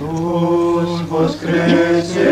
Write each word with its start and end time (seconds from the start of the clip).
Христос 0.00 1.02
воскресе 1.10 2.29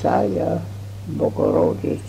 Пресвятая 0.00 0.62
Богородица, 1.08 2.00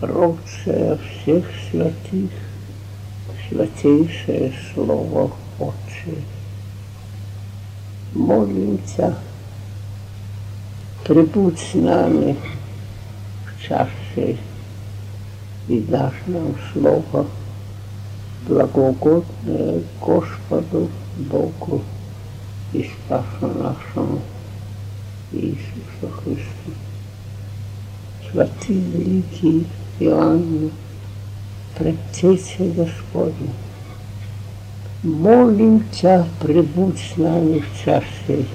родция 0.00 0.96
всех 0.98 1.44
святых, 1.70 2.30
святейшее 3.48 4.52
Слово 4.72 5.32
Отче. 5.58 6.22
Молимся, 8.14 9.16
прибудь 11.04 11.58
с 11.58 11.74
нами 11.74 12.36
в 13.46 13.66
часе 13.66 14.36
и 15.66 15.80
дашь 15.80 16.12
нам 16.26 16.54
Слово 16.72 17.26
благоугодное 18.46 19.82
Господу 20.00 20.90
Богу 21.16 21.82
и 22.72 22.84
Спасу 22.84 23.48
нашему 23.48 24.20
Иисуса 25.32 26.12
Христа. 26.22 26.72
Святый 28.30 28.76
великий 28.76 29.66
Иоанн, 30.00 30.70
предтеча 31.76 32.64
Господня, 32.64 33.52
молим 35.02 35.84
Тебя, 35.90 36.26
прибудь 36.40 36.98
с 36.98 37.16
нами 37.16 37.60
в 37.60 37.84
часе 37.84 38.46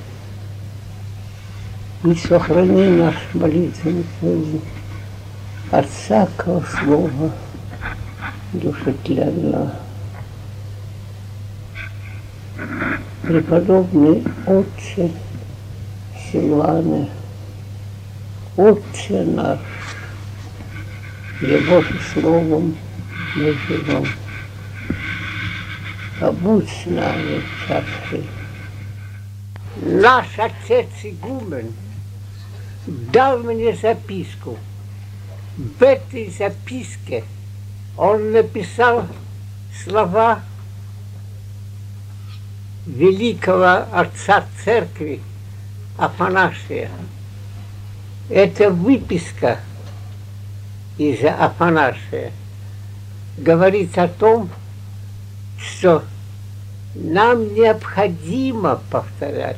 и 2.03 2.15
сохрани 2.15 2.97
наш 2.97 3.15
молитвенный 3.33 4.05
жизнь 4.21 4.61
от 5.71 5.87
всякого 5.89 6.63
слова 6.65 7.31
душетленного. 8.51 9.73
Преподобный 13.23 14.23
Отче 14.45 15.11
Силване, 16.33 17.11
Отче 18.57 19.23
наш, 19.23 19.59
Его 21.39 21.81
же 21.81 22.01
словом 22.11 22.75
мы 23.35 23.53
живем. 23.67 24.07
Побудь 26.19 26.67
с 26.67 26.87
нами 26.87 27.43
часе. 27.67 28.23
Наш 29.75 30.25
отец 30.37 30.87
Игумен 31.03 31.71
дал 32.87 33.37
мне 33.37 33.75
записку. 33.75 34.57
В 35.55 35.83
этой 35.83 36.31
записке 36.31 37.23
он 37.95 38.31
написал 38.31 39.05
слова 39.83 40.39
великого 42.87 43.85
отца 43.91 44.45
церкви 44.63 45.21
Афанасия. 45.97 46.89
Это 48.29 48.69
выписка 48.69 49.59
из 50.97 51.23
Афанасия. 51.23 52.31
Говорит 53.37 53.97
о 53.97 54.07
том, 54.07 54.49
что 55.57 56.03
нам 56.95 57.53
необходимо 57.53 58.81
повторять 58.91 59.57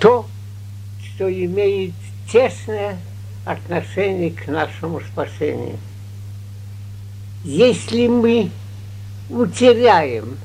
то, 0.00 0.26
что 1.02 1.32
имеет 1.32 1.92
тесное 2.30 2.98
отношение 3.44 4.30
к 4.30 4.46
нашему 4.48 5.00
спасению. 5.00 5.78
Если 7.44 8.06
мы 8.06 8.50
утеряем 9.28 10.38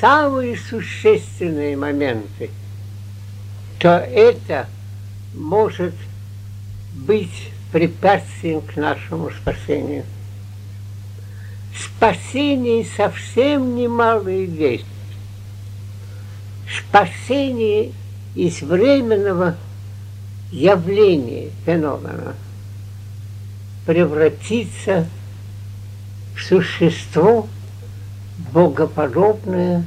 самые 0.00 0.56
существенные 0.56 1.76
моменты, 1.76 2.50
то 3.78 3.98
это 3.98 4.66
может 5.34 5.94
быть 6.94 7.50
препятствием 7.72 8.62
к 8.62 8.76
нашему 8.76 9.30
спасению. 9.30 10.04
Спасение 11.78 12.86
совсем 12.96 13.76
немалая 13.76 14.44
вещь. 14.44 14.84
Спасение 16.78 17.92
из 18.34 18.62
временного 18.62 19.56
явления, 20.50 21.50
феномена, 21.64 22.34
превратиться 23.84 25.06
в 26.34 26.42
существо 26.42 27.46
богоподобное 28.52 29.84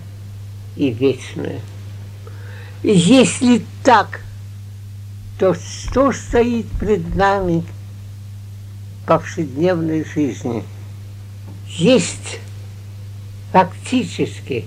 и 0.76 0.92
вечное. 0.92 1.60
Если 2.82 3.66
так, 3.84 4.22
то 5.38 5.54
что 5.54 6.14
стоит 6.14 6.68
пред 6.80 7.14
нами 7.16 7.64
в 9.04 9.08
повседневной 9.08 10.06
жизни? 10.06 10.64
Есть 11.68 12.40
фактически 13.52 14.66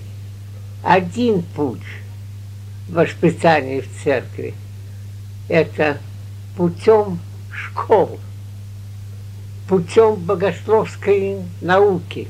один 0.82 1.42
путь 1.42 1.80
воспитания 2.88 3.80
в 3.80 3.88
церкви. 4.04 4.54
Это 5.48 5.96
путем 6.56 7.18
школ, 7.50 8.20
путем 9.68 10.16
богословской 10.16 11.38
науки. 11.62 12.28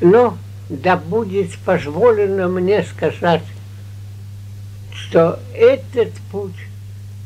Но 0.00 0.38
да 0.70 0.96
будет 0.96 1.58
позволено 1.58 2.48
мне 2.48 2.82
сказать, 2.84 3.42
что 5.12 5.38
этот 5.52 6.14
путь 6.30 6.56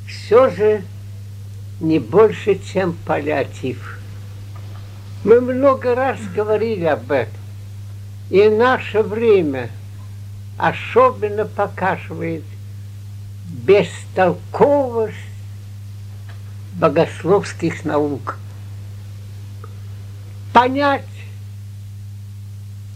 все 0.09 0.51
же 0.51 0.83
не 1.79 2.01
больше, 2.01 2.59
чем 2.59 2.95
паллиатив. 2.95 4.01
Мы 5.23 5.41
много 5.41 5.95
раз 5.95 6.19
говорили 6.35 6.85
об 6.85 7.13
этом. 7.13 7.39
И 8.29 8.49
наше 8.49 9.05
время 9.05 9.71
особенно 10.59 11.45
показывает 11.45 12.43
бестолковость 13.49 15.15
богословских 16.73 17.85
наук. 17.85 18.37
Понять 20.53 21.05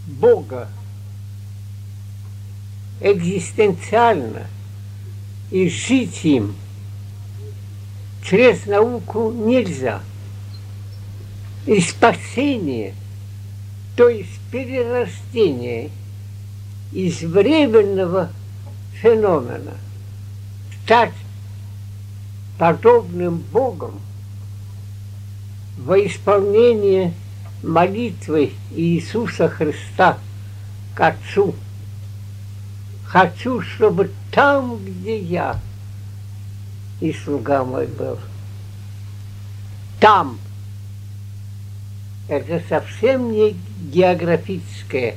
Бога 0.08 0.66
экзистенциально 3.00 4.48
и 5.50 5.68
жить 5.68 6.24
им 6.24 6.54
через 8.24 8.66
науку 8.66 9.32
нельзя. 9.32 10.00
И 11.66 11.80
спасение, 11.80 12.94
то 13.96 14.08
есть 14.08 14.40
перерождение 14.50 15.90
из 16.92 17.20
временного 17.22 18.30
феномена, 19.00 19.74
стать 20.84 21.12
подобным 22.58 23.38
Богом 23.52 24.00
во 25.78 25.98
исполнение 25.98 27.14
молитвы 27.62 28.52
Иисуса 28.74 29.48
Христа 29.48 30.18
к 30.94 31.00
Отцу. 31.00 31.54
Хочу, 33.10 33.60
чтобы 33.60 34.12
там, 34.30 34.76
где 34.76 35.18
я, 35.18 35.58
и 37.00 37.12
слуга 37.12 37.64
мой 37.64 37.88
был. 37.88 38.18
Там. 39.98 40.38
Это 42.28 42.62
совсем 42.68 43.32
не 43.32 43.56
географическое 43.80 45.16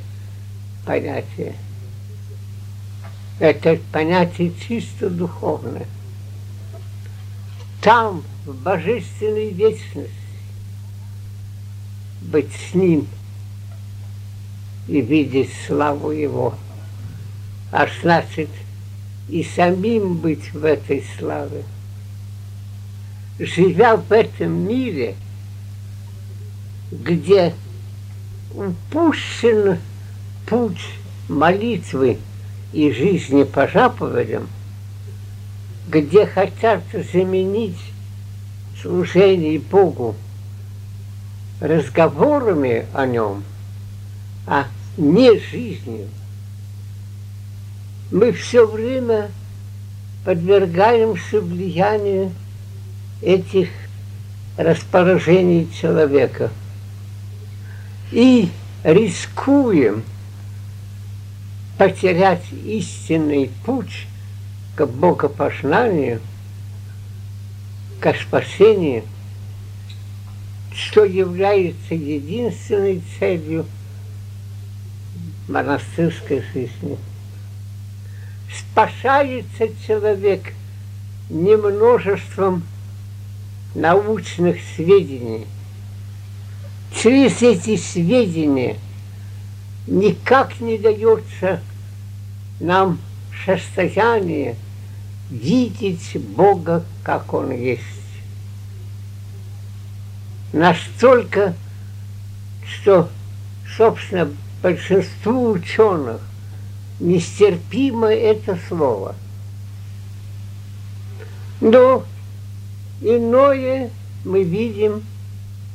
понятие. 0.87 1.55
Это 3.39 3.79
понятие 3.91 4.51
чисто 4.67 5.11
духовное. 5.11 5.85
Там, 7.79 8.23
в 8.47 8.55
божественной 8.55 9.51
вечности, 9.51 10.11
быть 12.21 12.49
с 12.51 12.73
Ним 12.73 13.07
и 14.87 14.99
видеть 14.99 15.51
славу 15.67 16.09
Его. 16.09 16.55
А 17.73 17.87
значит, 18.03 18.49
и 19.27 19.43
самим 19.43 20.17
быть 20.17 20.53
в 20.53 20.63
этой 20.63 21.03
славе. 21.17 21.63
Живя 23.39 23.95
в 23.95 24.11
этом 24.11 24.51
мире, 24.67 25.15
где 26.91 27.55
упущен 28.53 29.79
путь 30.45 30.85
молитвы 31.27 32.19
и 32.73 32.91
жизни 32.91 33.41
по 33.41 33.67
заповедям, 33.67 34.47
где 35.87 36.27
хотят 36.27 36.83
заменить 37.11 37.79
служение 38.79 39.59
Богу 39.59 40.15
разговорами 41.59 42.85
о 42.93 43.07
нем, 43.07 43.43
а 44.45 44.67
не 44.95 45.39
жизнью, 45.39 46.07
мы 48.13 48.31
все 48.31 48.67
время 48.67 49.31
подвергаемся 50.23 51.41
влиянию 51.41 52.31
этих 53.23 53.69
расположений 54.55 55.67
человека 55.73 56.51
и 58.11 58.49
рискуем 58.83 60.03
потерять 61.79 62.43
истинный 62.63 63.49
путь 63.65 64.05
к 64.75 64.85
богопознанию, 64.85 66.21
к 67.99 68.13
спасению, 68.13 69.05
что 70.71 71.03
является 71.03 71.95
единственной 71.95 73.01
целью 73.17 73.65
монастырской 75.47 76.43
жизни. 76.53 76.99
Спасается 78.57 79.67
человек 79.87 80.53
не 81.29 81.55
множеством 81.55 82.63
научных 83.73 84.57
сведений. 84.75 85.47
Через 86.95 87.41
эти 87.41 87.75
сведения 87.77 88.77
никак 89.87 90.59
не 90.59 90.77
дается 90.77 91.61
нам 92.59 92.99
состояние 93.45 94.55
видеть 95.31 96.15
Бога, 96.35 96.83
как 97.03 97.33
Он 97.33 97.51
есть. 97.51 97.81
Настолько, 100.51 101.55
что, 102.63 103.09
собственно, 103.75 104.29
большинству 104.61 105.51
ученых 105.51 106.21
нестерпимо 107.03 108.07
это 108.07 108.57
слово. 108.69 109.15
Но 111.59 112.05
иное 113.01 113.89
мы 114.23 114.43
видим 114.43 115.03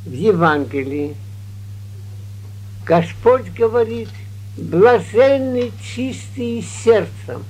в 0.07 0.13
Евангелии. 0.13 1.15
Господь 2.87 3.51
говорит, 3.53 4.09
блаженны 4.57 5.71
чистые 5.83 6.63
сердцем, 6.63 7.45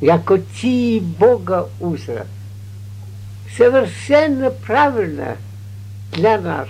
яко 0.00 0.38
ти 0.38 1.00
Бога 1.00 1.68
узра. 1.80 2.28
Совершенно 3.56 4.50
правильно 4.50 5.36
для 6.12 6.40
нас 6.40 6.68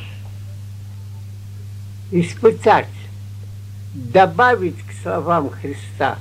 испытать 2.10 2.88
добавить 3.94 4.80
к 4.82 4.92
словам 5.02 5.50
Христа, 5.50 6.18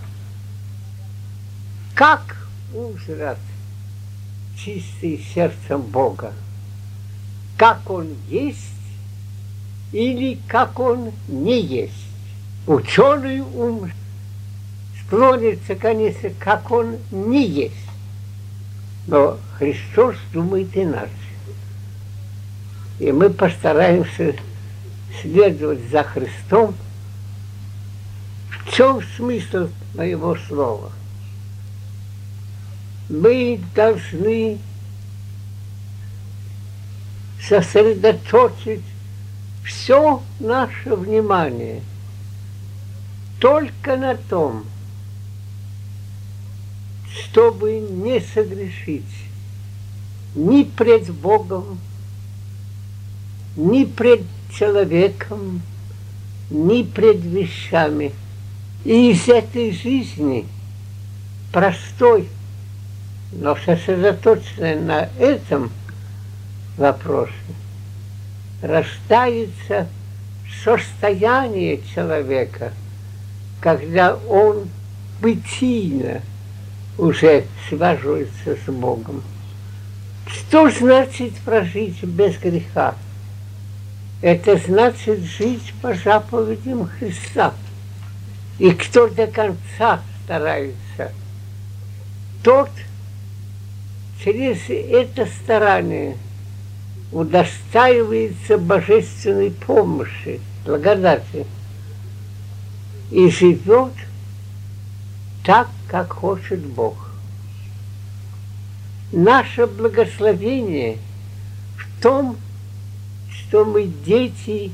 как 1.94 2.48
узрят 2.74 3.38
чистый 4.57 5.24
сердцем 5.33 5.81
Бога, 5.81 6.33
как 7.57 7.89
Он 7.89 8.07
есть 8.27 8.57
или 9.92 10.39
как 10.48 10.80
Он 10.80 11.12
не 11.27 11.62
есть. 11.62 11.94
Ученый 12.68 13.42
ум 13.42 13.89
склонится, 15.01 15.75
конечно, 15.75 16.30
как 16.39 16.71
Он 16.71 16.98
не 17.12 17.45
есть. 17.45 17.75
Но 19.07 19.38
Христос 19.57 20.16
думает 20.33 20.69
иначе. 20.75 21.10
И 23.00 23.12
мы 23.12 23.30
постараемся 23.30 24.36
следовать 25.21 25.89
за 25.89 26.04
Христом– 26.04 26.75
чем 28.71 29.01
смысл 29.16 29.69
моего 29.95 30.36
слова? 30.48 30.92
Мы 33.10 33.60
должны 33.75 34.60
сосредоточить 37.42 38.83
все 39.66 40.21
наше 40.39 40.95
внимание 40.95 41.81
только 43.39 43.98
на 43.98 44.16
том, 44.16 44.66
чтобы 47.12 47.80
не 47.80 48.19
согрешить 48.19 49.04
ни 50.36 50.63
пред 50.63 51.10
Богом, 51.10 51.80
ни 53.56 53.86
пред 53.86 54.21
человеком, 54.51 55.62
ни 56.50 56.83
пред 56.83 57.24
вещами– 57.24 58.13
и 58.84 59.12
из 59.12 59.28
этой 59.28 59.72
жизни, 59.72 60.46
простой, 61.52 62.30
но 63.34 63.56
сосредоточенной 63.56 64.80
на 64.80 65.10
этом 65.20 65.72
вопросе, 66.78 67.34
рождается 68.62 69.88
состояние 70.64 71.81
человека, 71.94 72.74
когда 73.62 74.16
он 74.16 74.70
бытийно 75.22 76.21
уже 76.98 77.45
связывается 77.68 78.56
с 78.66 78.71
Богом. 78.71 79.24
Что 80.28 80.69
значит 80.69 81.33
прожить 81.45 82.04
без 82.04 82.38
греха? 82.38 82.95
Это 84.21 84.57
значит 84.57 85.19
жить 85.19 85.74
по 85.81 85.94
заповедям 85.94 86.88
Христа– 86.88 87.54
и 88.59 88.71
кто 88.71 89.07
до 89.07 89.25
конца 89.25 90.01
старается, 90.23 91.13
тот 92.44 92.69
через 94.23 94.59
это 94.69 95.25
старание 95.25 96.18
удостаивается 97.11 98.57
божественной 98.57 99.51
помощи, 99.51 100.42
благодати 100.66 101.47
и 103.09 103.30
живет 103.30 103.94
так, 105.45 105.69
как 105.87 106.11
хочет 106.11 106.59
Бог. 106.59 107.09
Наше 109.11 109.66
благословение 109.66 110.97
в 111.78 112.01
том, 112.04 112.37
что 113.31 113.63
мы 113.66 113.85
дети 113.85 114.71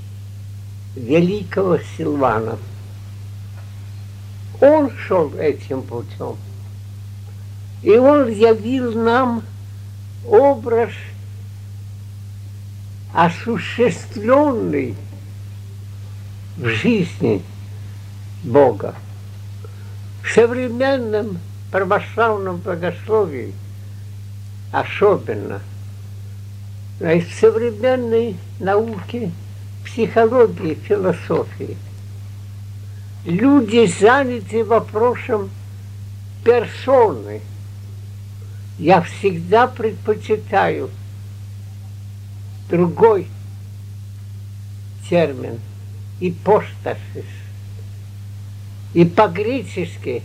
великого 0.96 1.77
Силвана– 1.98 2.58
он 4.62 4.92
шел 5.08 5.34
этим 5.36 5.82
путем. 5.82 6.38
И 7.82 7.92
он 7.98 8.30
явил 8.30 8.94
нам 8.94 9.44
образ 10.26 10.92
осуществленный 13.14 14.96
в 16.58 16.68
жизни 16.68 17.44
Бога. 18.44 18.96
В 20.24 20.32
современном 20.32 21.40
православном 21.72 22.58
богословии 22.58 23.54
особенно, 24.72 25.62
а 27.00 27.20
в 27.20 27.34
современной 27.40 28.36
науке, 28.60 29.32
психологии, 29.86 30.74
философии– 30.74 31.78
люди 33.25 33.88
заняты 33.88 34.63
вопросом 34.63 35.50
персоны. 36.44 37.41
Я 38.77 39.01
всегда 39.01 39.67
предпочитаю 39.67 40.89
другой 42.70 43.27
термин– 45.10 45.60
ипостасис. 46.20 47.25
И 48.94 49.05
по-гречески 49.05 50.24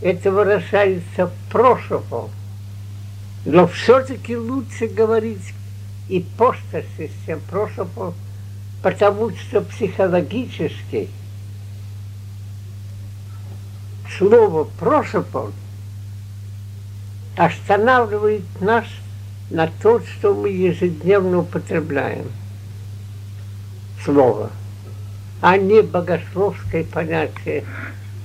это 0.00 0.30
выражается 0.30 1.26
в 1.26 1.32
прошлом. 1.50 2.30
Но 3.44 3.66
все-таки 3.66 4.36
лучше 4.36 4.86
говорить 4.86 5.54
ипостаси, 6.08 7.10
чем 7.26 7.40
прошлом, 7.40 8.14
потому 8.82 9.30
что 9.30 9.62
психологически 9.62 11.08
слово 14.20 14.64
прошлом 14.78 15.24
останавливает 17.36 18.42
нас 18.60 18.84
на 19.48 19.66
то, 19.82 20.00
что 20.00 20.34
мы 20.34 20.50
ежедневно 20.50 21.38
употребляем. 21.38 22.26
Слово, 24.04 24.50
а 25.40 25.56
не 25.56 25.80
богословское 25.80 26.84
понятие 26.84 27.64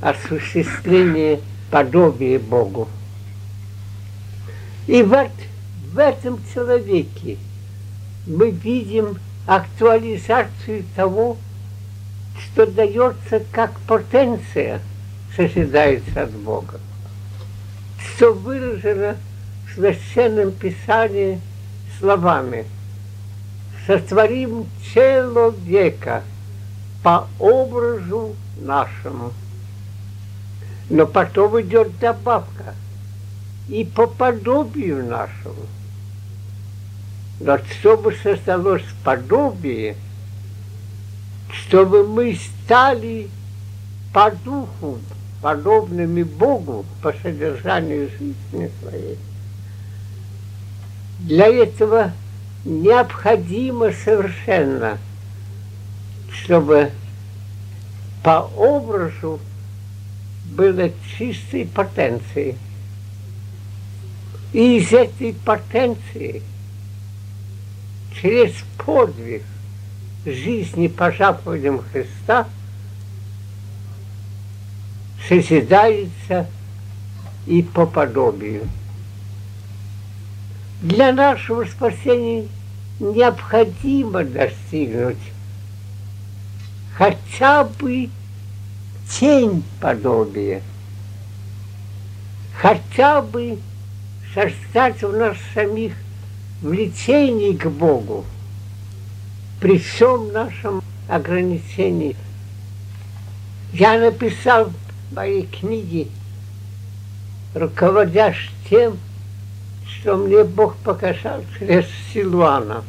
осуществления 0.02 1.40
подобия 1.72 2.40
Богу. 2.40 2.90
И 4.88 5.02
вот 5.02 5.32
в 5.94 5.98
этом 5.98 6.40
человеке 6.54 7.38
мы 8.28 8.52
видим 8.52 9.18
актуализацию 9.48 10.84
того, 10.96 11.38
что 12.38 12.68
дается 12.68 13.42
как 13.52 13.80
потенция, 13.88 14.82
созидается 15.36 16.24
от 16.24 16.32
Бога, 16.32 16.80
что 17.98 18.34
выражено 18.34 19.18
в 19.68 19.76
Священном 19.76 20.52
Писании 20.52 21.42
словами 22.00 22.66
«Сотворим 23.86 24.68
человека 24.94 26.24
по 27.04 27.28
образу 27.40 28.36
нашему». 28.58 29.34
Но 30.90 31.06
потом 31.06 31.60
идет 31.62 31.98
добавка 32.00 32.74
«и 33.68 33.84
по 33.84 34.08
подобию 34.08 35.06
нашему». 35.06 35.66
Но 37.40 37.58
чтобы 37.58 38.16
создалось 38.24 38.86
подобие, 39.04 39.98
чтобы 41.52 42.08
мы 42.08 42.40
стали 42.64 43.30
по 44.14 44.32
духу 44.32 45.00
подобными 45.46 46.24
Богу 46.24 46.88
по 47.04 47.14
содержанию 47.22 48.10
жизни 48.10 48.72
своей. 48.82 49.20
Для 51.20 51.46
этого 51.46 52.14
необходимо 52.64 53.92
совершенно, 53.92 54.98
чтобы 56.32 56.90
по 58.24 58.50
образу 58.58 59.40
было 60.46 60.90
чистой 61.16 61.68
потенции. 61.68 62.58
И 64.52 64.78
из 64.80 64.92
этой 64.94 65.34
потенции– 65.46 66.42
через 68.20 68.56
подвиг 68.84 69.44
жизни 70.26 70.88
по 70.88 71.12
заповедям 71.12 71.84
Христа 71.92 72.48
созидается 75.28 76.48
и 77.48 77.62
по 77.62 77.86
подобию. 77.86 78.68
Для 80.82 81.14
нашего 81.14 81.66
спасения 81.66 82.48
необходимо 83.00 84.24
достигнуть 84.24 85.18
хотя 86.98 87.64
бы 87.64 88.10
тень 89.10 89.64
подобия, 89.80 90.62
хотя 92.58 93.22
бы 93.22 93.58
создать 94.34 95.02
в 95.04 95.16
нас 95.16 95.38
самих 95.54 95.94
влечении 96.62 97.54
к 97.54 97.68
Богу, 97.68 98.26
при 99.60 99.78
всем 99.78 100.32
нашем 100.32 100.82
ограничении. 101.08 102.16
Я 103.74 104.00
написал 104.00 104.72
моей 105.16 105.48
книге, 105.48 106.08
руководясь 107.54 108.50
тем, 108.70 108.98
что 109.88 110.18
мне 110.18 110.44
Бог 110.44 110.76
показал 110.78 111.42
через 111.58 111.86
Силуана. 112.14 112.84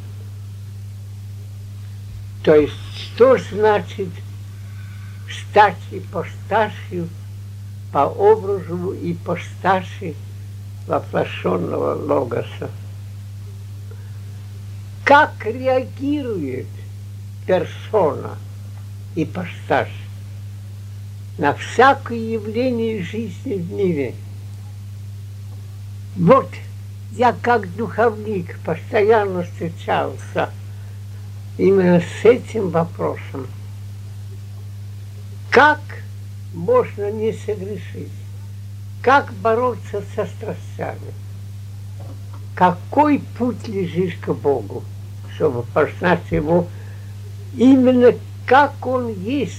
То 2.42 2.54
есть, 2.54 2.74
что 2.94 3.38
значит 3.38 4.08
стать 5.50 5.76
ипостасью 5.90 7.08
по 7.92 8.06
образу 8.06 8.94
ипостаси 9.00 10.14
воплощенного 10.86 11.94
Логоса 11.94 12.70
как 15.06 15.46
реагирует 15.46 16.66
персона 17.46 18.36
и 19.14 19.24
постаж 19.24 19.88
на 21.38 21.54
всякое 21.54 22.18
явление 22.18 23.02
жизни 23.02 23.54
в 23.54 23.72
мире. 23.72 24.14
Вот 26.16 26.48
я 27.12 27.34
как 27.42 27.74
духовник 27.76 28.58
постоянно 28.60 29.42
встречался 29.42 30.50
именно 31.58 32.00
с 32.00 32.24
этим 32.24 32.70
вопросом. 32.70 33.46
Как 35.50 35.80
можно 36.54 37.10
не 37.10 37.32
согрешить? 37.32 38.12
Как 39.02 39.32
бороться 39.34 40.02
со 40.14 40.26
страстями? 40.26 41.12
Какой 42.54 43.20
путь 43.38 43.68
лежишь 43.68 44.16
к 44.16 44.32
Богу? 44.32 44.82
чтобы 45.36 45.62
познать 45.62 46.22
его 46.30 46.66
именно 47.56 48.14
как 48.46 48.86
он 48.86 49.12
есть, 49.12 49.54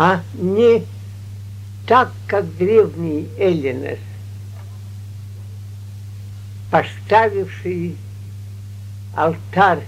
а 0.00 0.22
не 0.34 0.84
так, 1.84 2.12
как 2.28 2.56
древний 2.56 3.28
Эллинес, 3.36 3.98
поставивший 6.70 7.96
алтарь 9.12 9.82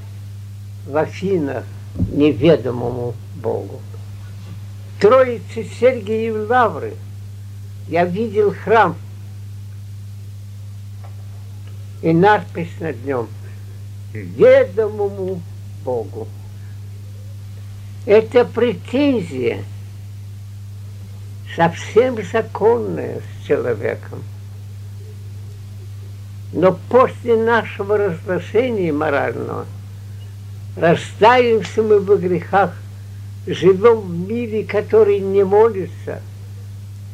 в 0.84 0.96
Афинах 0.96 1.62
неведомому 1.94 3.14
Богу. 3.36 3.80
Троицы 4.98 5.64
Сергиев 5.78 6.50
Лавры 6.50 6.94
я 7.86 8.04
видел 8.04 8.52
храм 8.52 8.96
и 12.02 12.12
надпись 12.12 12.80
над 12.80 13.04
нем 13.04 13.28
«Ведомому 14.12 15.40
Богу». 15.84 16.26
Это 18.06 18.44
претензия 18.44 19.62
совсем 21.56 22.18
законная 22.32 23.20
с 23.20 23.46
человеком. 23.46 24.22
Но 26.52 26.78
после 26.88 27.36
нашего 27.36 27.96
разглашения 27.96 28.92
морального 28.92 29.66
растаемся 30.76 31.82
мы 31.82 32.00
в 32.00 32.20
грехах, 32.20 32.74
живем 33.46 34.00
в 34.00 34.28
мире, 34.28 34.64
который 34.64 35.20
не 35.20 35.44
молится, 35.44 36.20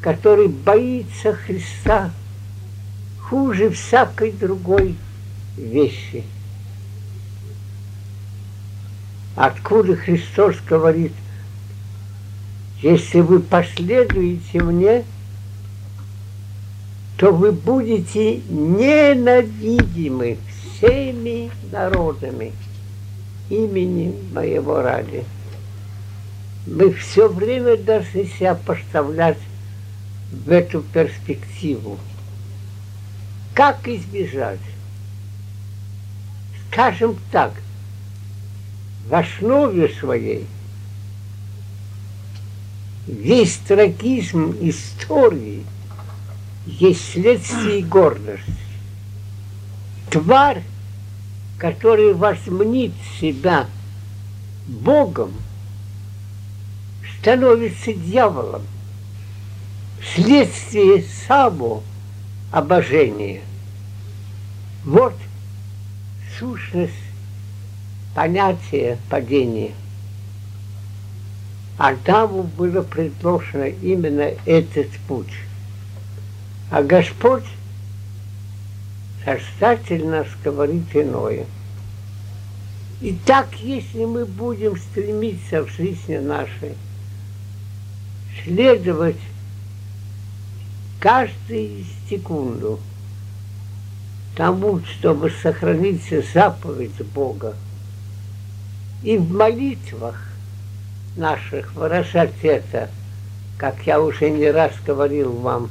который 0.01 0.49
боится 0.49 1.33
Христа– 1.33 2.11
хуже 3.29 3.71
всякой 3.71 4.33
другой 4.33 4.97
вещи. 5.57 6.25
Откуда 9.35 9.97
Христос 9.97 10.57
говорит, 10.67 11.13
если 12.83 13.21
вы 13.21 13.41
последуете 13.41 14.63
мне, 14.63 15.05
то 17.17 17.33
вы 17.33 17.53
будете 17.53 18.37
ненавидимы 18.51 20.37
всеми 20.77 21.51
народами 21.73 22.53
имени 23.49 24.15
моего 24.33 24.83
ради. 24.83 25.25
Мы 26.67 26.93
все 26.93 27.29
время 27.29 27.77
должны 27.77 28.27
себя 28.27 28.55
поставлять 28.55 29.39
в 30.31 30.51
эту 30.51 30.83
перспективу. 30.83 31.99
Как 33.55 33.89
избежать? 33.89 34.61
Скажем 36.71 37.17
так, 37.31 37.53
в 39.09 39.15
основе 39.15 39.89
своей 39.89 40.47
весь 43.07 43.57
трагизм 43.59 44.57
истории 44.61 45.65
есть 46.67 47.13
следствие 47.13 47.83
гордости. 47.83 48.53
Тварь, 50.11 50.63
которая 51.59 52.15
возмнит 52.15 52.93
себя 53.21 53.67
Богом, 54.67 55.33
становится 57.21 57.93
дьяволом. 57.93 58.63
следствие 60.15 61.05
само 61.27 61.83
обожения. 62.53 63.43
Вот 64.85 65.15
сущность 66.39 66.93
понятия 68.15 68.99
падения. 69.11 69.73
Адаму 71.79 72.43
было 72.43 72.83
предложено 72.83 73.65
именно 73.65 74.31
этот 74.47 74.89
путь. 75.07 75.33
А 76.71 76.83
Господь, 76.83 77.45
Создатель 79.27 80.07
нас 80.07 80.29
говорит 80.45 80.95
иное. 80.95 81.47
И 83.01 83.19
так, 83.27 83.49
если 83.61 84.05
мы 84.05 84.25
будем 84.25 84.77
стремиться 84.77 85.65
в 85.65 85.71
жизни 85.71 86.17
нашей 86.19 86.75
следовать 88.45 89.19
каждую 91.01 91.85
секунду 92.09 92.79
тому, 94.37 94.81
чтобы 94.85 95.33
сохранить 95.43 96.03
заповедь 96.33 97.05
Бога, 97.13 97.57
и 99.03 99.19
в 99.19 99.29
молитвах 99.33 100.36
наших 101.17 101.75
это, 102.43 102.91
как 103.59 103.87
я 103.87 104.01
уже 104.01 104.31
не 104.31 104.51
раз 104.51 104.73
говорил 104.85 105.33
вам, 105.33 105.71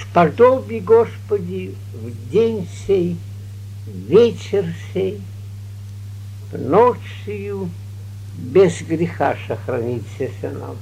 сподоби, 0.00 0.80
Господи, 0.80 1.74
в 1.92 2.30
день 2.30 2.68
сей, 2.86 3.16
вечер 3.86 4.64
сей, 4.92 5.20
в 6.50 6.58
ночью 6.58 7.70
без 8.38 8.80
греха 8.82 9.36
сохраниться 9.46 10.24
нам. 10.50 10.76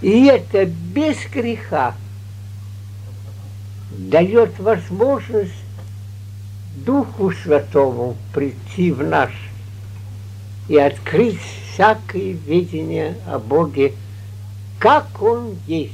И 0.00 0.26
это 0.26 0.66
без 0.66 1.16
греха 1.32 1.94
дает 3.90 4.58
возможность 4.58 5.52
Духу 6.84 7.32
Святому 7.32 8.16
прийти 8.32 8.90
в 8.90 9.02
наш 9.02 9.30
и 10.68 10.76
открыть 10.76 11.40
всякое 11.72 12.32
видение 12.32 13.16
о 13.26 13.38
Боге, 13.38 13.92
как 14.78 15.22
Он 15.22 15.56
есть. 15.66 15.92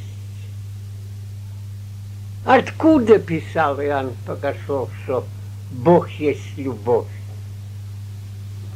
Откуда 2.45 3.19
писал 3.19 3.81
Иоанн 3.81 4.13
Погашов, 4.27 4.91
что 5.05 5.25
Бог 5.71 6.09
есть 6.11 6.57
любовь? 6.57 7.07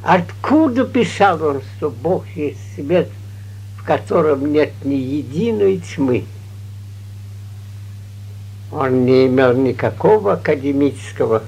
Откуда 0.03 0.85
писал 0.85 1.43
он, 1.43 1.63
что 1.77 1.89
Бог 1.91 2.27
есть 2.35 2.61
свет, 2.75 3.09
в 3.79 3.85
котором 3.85 4.53
нет 4.53 4.73
ни 4.85 4.95
единой 4.95 5.79
тьмы? 5.79 6.25
Он 8.71 9.07
не 9.07 9.27
имел 9.27 9.55
никакого 9.55 10.35
академического 10.35 11.43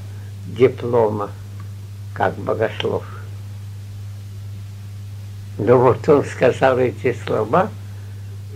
диплома, 0.46 1.30
как 2.14 2.34
богослов. 2.36 3.04
Но 5.58 5.78
вот 5.78 6.08
он 6.08 6.24
сказал 6.24 6.78
эти 6.78 7.16
слова, 7.24 7.70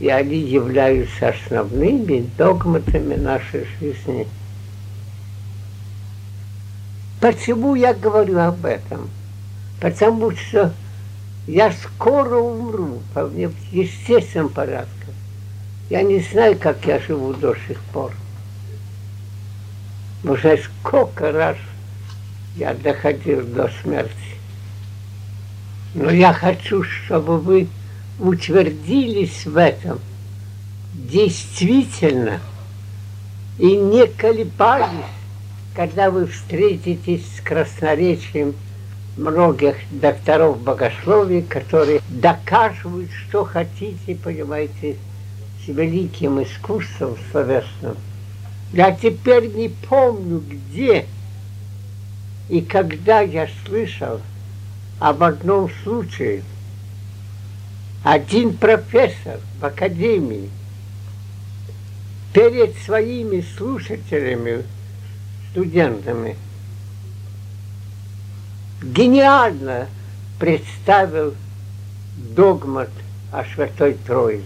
и 0.01 0.09
они 0.09 0.37
являются 0.39 1.29
основными 1.29 2.29
догматами 2.37 3.15
нашей 3.15 3.67
жизни. 3.79 4.27
Почему 7.21 7.75
я 7.75 7.95
говорю 7.95 8.39
об 8.39 8.65
этом? 8.65 9.11
потому 9.81 10.31
что 10.33 10.73
я 11.47 11.73
скоро 11.73 12.37
умру, 12.37 13.01
по 13.15 13.27
мне 13.27 13.49
в 13.49 13.73
естественном 13.73 14.51
порядке. 14.51 14.91
Я 15.89 16.03
не 16.03 16.21
знаю, 16.21 16.57
как 16.57 16.85
я 16.85 17.01
живу 17.01 17.33
до 17.33 17.57
сих 17.67 17.79
пор. 17.93 18.13
Уже 20.23 20.59
сколько 20.59 21.33
раз 21.33 21.57
я 22.57 22.75
доходил 22.75 23.45
до 23.45 23.71
смерти. 23.83 24.13
Но 25.95 26.11
я 26.11 26.33
хочу, 26.33 26.83
чтобы 26.85 27.39
вы 27.39 27.69
утвердились 28.19 29.47
в 29.47 29.57
этом 29.57 29.99
действительно 30.95 32.41
и 33.59 33.77
не 33.77 34.07
колебались, 34.07 35.05
когда 35.75 36.11
вы 36.11 36.27
встретитесь 36.27 37.25
с 37.37 37.41
красноречием 37.41 38.55
многих 39.17 39.77
докторов 39.91 40.61
богословия, 40.61 41.43
которые 41.43 42.01
доказывают, 42.09 43.11
что 43.11 43.45
хотите, 43.45 44.15
понимаете, 44.15 44.97
с 45.65 45.69
великим 45.69 46.43
искусством 46.43 47.17
словесным. 47.31 47.97
Я 48.73 48.93
теперь 48.93 49.53
не 49.53 49.69
помню, 49.69 50.43
где 50.49 51.07
и 52.49 52.61
когда 52.61 53.21
я 53.21 53.49
слышал 53.67 54.21
об 55.01 55.23
одном 55.23 55.71
случае. 55.83 56.45
Один 58.05 58.57
профессор 58.57 59.41
в 59.61 59.65
академии 59.65 60.49
перед 62.33 62.77
своими 62.79 63.45
слушателями, 63.57 64.65
студентами, 65.51 66.37
гениально 68.83 69.89
представил 70.39 71.35
догмат 72.17 72.91
о 73.33 73.45
Святой 73.45 73.95
Троице. 74.07 74.45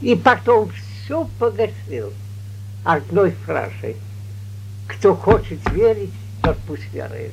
И 0.00 0.14
потом 0.14 0.70
все 0.70 1.28
погасил 1.38 2.12
одной 2.84 3.32
фразой. 3.32 3.96
Кто 4.86 5.14
хочет 5.14 5.58
верить, 5.70 6.12
тот 6.42 6.56
пусть 6.66 6.92
верит. 6.92 7.32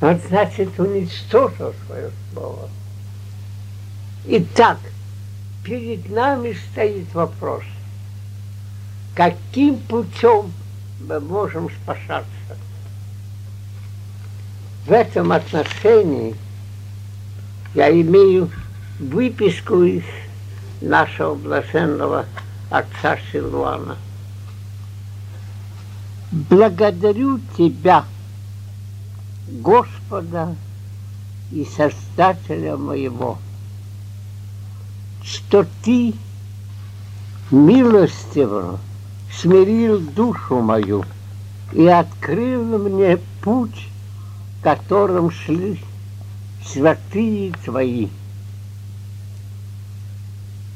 Он, 0.00 0.20
значит, 0.28 0.78
уничтожил 0.78 1.74
свое 1.86 2.10
слово. 2.32 2.68
Итак, 4.26 4.78
перед 5.64 6.08
нами 6.10 6.56
стоит 6.70 7.12
вопрос, 7.14 7.64
каким 9.14 9.78
путем 9.78 10.52
мы 11.00 11.18
можем 11.18 11.68
спасаться? 11.82 12.28
В 14.86 14.92
этом 14.92 15.32
отношении 15.32 16.34
я 17.74 17.90
имею 17.90 18.50
выписку 18.98 19.82
из 19.82 20.04
нашего 20.80 21.34
блаженного 21.34 22.24
отца 22.70 23.18
Силуана. 23.32 23.96
Благодарю 26.30 27.40
Тебя, 27.56 28.04
Господа 29.50 30.54
и 31.50 31.64
Создателя 31.64 32.76
моего, 32.76 33.38
что 35.22 35.66
Ты 35.82 36.14
милостиво 37.50 38.78
смирил 39.32 40.00
душу 40.00 40.60
мою 40.60 41.04
и 41.72 41.86
открыл 41.86 42.78
мне 42.78 43.18
путь 43.42 43.88
которым 44.62 45.30
шли 45.30 45.80
святые 46.64 47.52
твои. 47.64 48.08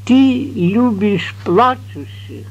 Ты 0.06 0.50
любишь 0.50 1.34
плачущих, 1.44 2.46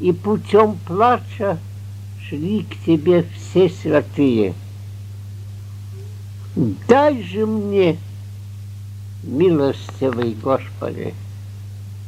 и 0.00 0.12
путем 0.12 0.76
плача 0.86 1.58
шли 2.28 2.64
к 2.64 2.84
тебе 2.84 3.24
все 3.34 3.68
святые. 3.68 4.54
Дай 6.88 7.22
же 7.22 7.46
мне, 7.46 7.98
милостивый 9.22 10.34
Господи, 10.34 11.14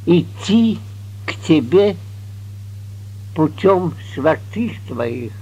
идти 0.06 0.78
к 1.26 1.34
тебе 1.46 1.96
путем 3.34 3.94
святых 4.14 4.72
твоих, 4.88 5.32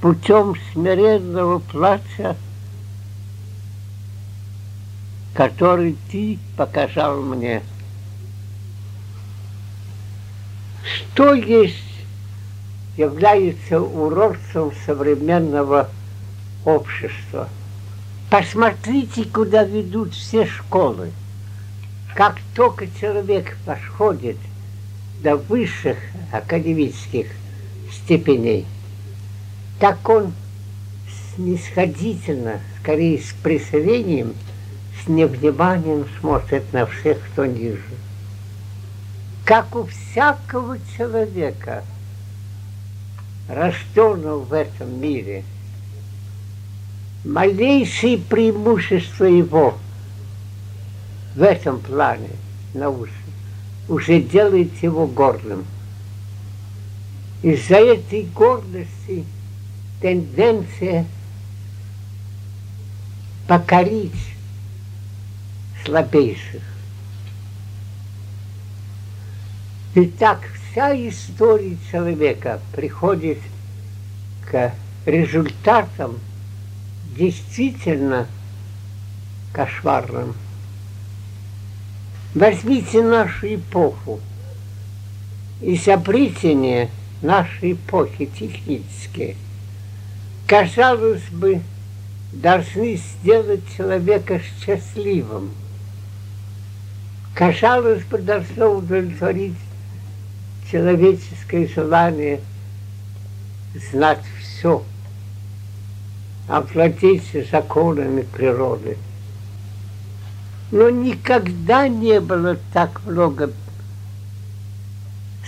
путем 0.00 0.54
смиренного 0.72 1.60
плача, 1.60 2.36
который 5.32 5.96
ты 6.10 6.38
показал 6.56 7.22
мне. 7.22 7.62
Что 10.84 11.34
есть 11.34 11.85
является 12.96 13.80
уродцем 13.80 14.72
современного 14.84 15.90
общества. 16.64 17.48
Посмотрите, 18.30 19.24
куда 19.24 19.64
ведут 19.64 20.14
все 20.14 20.46
школы. 20.46 21.10
Как 22.14 22.36
только 22.54 22.86
человек 23.00 23.56
подходит 23.64 24.36
до 25.22 25.36
высших 25.36 25.98
академических 26.32 27.26
степеней, 27.92 28.66
так 29.78 30.08
он 30.08 30.32
снисходительно, 31.34 32.60
скорее 32.80 33.18
с 33.18 33.32
присоединением 33.42 34.34
с 35.04 35.08
невниманием 35.08 36.06
смотрит 36.18 36.72
на 36.72 36.86
всех, 36.86 37.18
кто 37.32 37.46
ниже. 37.46 37.82
Как 39.44 39.76
у 39.76 39.86
всякого 39.86 40.78
человека, 40.96 41.84
рожденного 43.48 44.40
в 44.40 44.52
этом 44.52 45.00
мире, 45.00 45.44
малейшие 47.24 48.18
преимущества 48.18 49.24
его 49.24 49.76
в 51.34 51.42
этом 51.42 51.80
плане 51.80 52.30
научном 52.74 53.26
уже 53.88 54.20
делает 54.20 54.82
его 54.82 55.06
гордым. 55.06 55.64
Из-за 57.42 57.76
этой 57.76 58.24
гордости 58.24 59.24
тенденция 60.00 61.06
покорить 63.46 64.12
слабейших. 65.84 66.62
И 69.94 70.04
так 70.06 70.40
вся 70.76 70.94
история 70.94 71.74
человека 71.90 72.60
приходит 72.74 73.38
к 74.44 74.74
результатам 75.06 76.18
действительно 77.16 78.26
кошмарным. 79.54 80.34
Возьмите 82.34 83.02
нашу 83.02 83.54
эпоху. 83.54 84.20
Изобретения 85.62 86.90
нашей 87.22 87.72
эпохи 87.72 88.26
технические, 88.26 89.34
казалось 90.46 91.26
бы, 91.30 91.62
должны 92.34 92.96
сделать 92.96 93.62
человека 93.74 94.42
счастливым. 94.60 95.52
Казалось 97.34 98.04
бы, 98.04 98.18
должно 98.18 98.72
удовлетворить 98.72 99.54
человеческое 100.70 101.68
желание 101.68 102.40
знать 103.90 104.22
все, 104.40 104.82
овладеть 106.48 107.50
законами 107.50 108.22
природы. 108.22 108.96
Но 110.70 110.90
никогда 110.90 111.88
не 111.88 112.20
было 112.20 112.56
так 112.72 113.04
много 113.06 113.52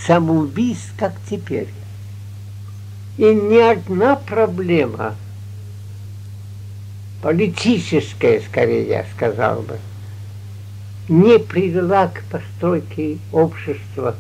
самоубийств, 0.07 0.93
как 0.97 1.15
теперь. 1.29 1.69
И 3.17 3.25
ни 3.25 3.59
одна 3.59 4.15
проблема, 4.15 5.17
политическая, 7.21 8.41
скорее, 8.41 8.87
я 8.87 9.07
сказал 9.17 9.63
бы, 9.63 9.79
не 11.09 11.39
привела 11.41 12.07
к 12.07 12.23
постройке 12.31 13.19
общества, 13.33 14.15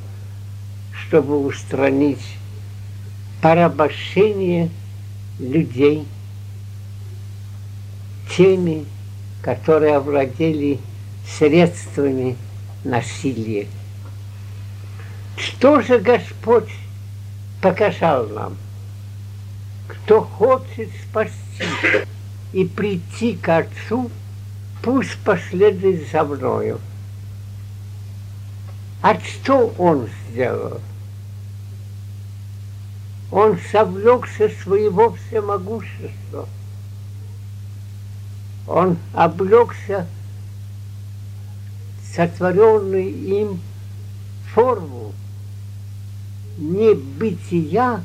чтобы 1.08 1.46
устранить 1.46 2.36
порабощение 3.40 4.68
людей 5.38 6.06
теми, 8.36 8.84
которые 9.40 9.96
овладели 9.96 10.78
средствами 11.26 12.36
насилия. 12.84 13.66
Что 15.38 15.80
же 15.80 15.98
Господь 15.98 16.68
показал 17.62 18.26
нам? 18.26 18.56
Кто 19.86 20.20
хочет 20.20 20.90
спасти 21.08 21.64
и 22.52 22.66
прийти 22.66 23.34
к 23.34 23.48
Отцу, 23.48 24.10
пусть 24.82 25.16
последует 25.24 26.10
за 26.10 26.24
мною. 26.24 26.80
А 29.00 29.18
что 29.20 29.72
он 29.78 30.08
сделал? 30.30 30.80
Он 33.30 33.58
совлекся 33.70 34.48
своего 34.62 35.12
всемогущества. 35.14 36.48
Он 38.66 38.96
облегся 39.12 40.06
сотворенную 42.14 43.08
им 43.08 43.60
форму 44.52 45.12
не 46.56 46.94
бытия, 46.94 48.02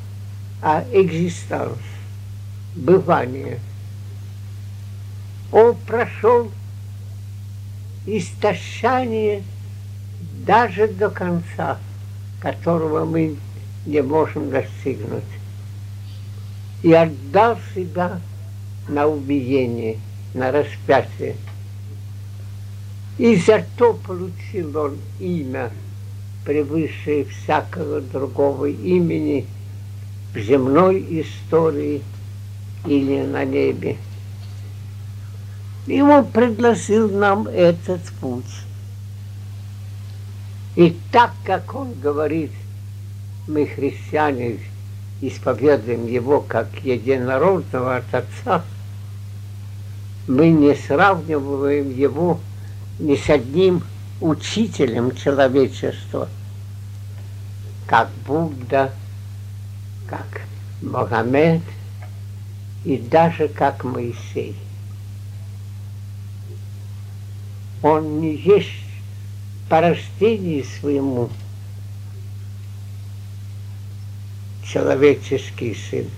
а 0.62 0.84
экзистанс, 0.92 1.78
бывание. 2.76 3.58
Он 5.50 5.74
прошел 5.86 6.50
истощание 8.06 9.42
даже 10.46 10.88
до 10.88 11.10
конца, 11.10 11.78
которого 12.40 13.04
мы 13.04 13.36
не 13.86 14.02
можем 14.02 14.50
достигнуть. 14.50 15.22
И 16.82 16.92
отдал 16.92 17.58
себя 17.74 18.20
на 18.88 19.06
убиение, 19.06 19.98
на 20.34 20.52
распятие. 20.52 21.36
И 23.18 23.36
за 23.36 23.64
то 23.76 23.94
получил 23.94 24.76
он 24.76 24.98
имя 25.20 25.70
превыше 26.44 27.24
всякого 27.24 28.00
другого 28.00 28.66
имени 28.66 29.46
в 30.34 30.38
земной 30.38 31.22
истории 31.22 32.02
или 32.86 33.22
на 33.22 33.44
небе. 33.44 33.96
И 35.86 36.00
он 36.00 36.26
предложил 36.26 37.10
нам 37.10 37.46
этот 37.46 38.02
путь. 38.20 38.44
И 40.76 40.96
так, 41.12 41.32
как 41.44 41.74
он 41.74 41.94
говорит, 42.00 42.50
мы, 43.46 43.66
христиане, 43.66 44.58
исповедуем 45.20 46.06
его 46.06 46.40
как 46.40 46.68
единородного 46.82 47.96
от 47.96 48.14
Отца, 48.14 48.64
мы 50.26 50.48
не 50.50 50.74
сравниваем 50.74 51.94
его 51.94 52.40
ни 52.98 53.16
с 53.16 53.28
одним 53.28 53.82
учителем 54.20 55.14
человечества, 55.14 56.28
как 57.86 58.08
Будда, 58.26 58.92
как 60.08 60.42
Магомед 60.80 61.62
и 62.84 62.96
даже 62.96 63.48
как 63.48 63.84
Моисей. 63.84 64.56
Он 67.82 68.20
не 68.20 68.34
есть 68.36 68.70
по 69.68 69.80
рождению 69.80 70.64
своему 70.64 71.28
человеческий 74.74 75.74
сын, 75.88 76.10